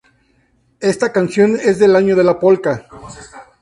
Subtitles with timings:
[0.79, 2.87] Esta canción es del año de la polca